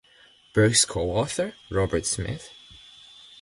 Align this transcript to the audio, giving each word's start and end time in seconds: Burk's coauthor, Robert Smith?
Burk's 0.55 0.83
coauthor, 0.83 1.53
Robert 1.69 2.07
Smith? 2.07 2.49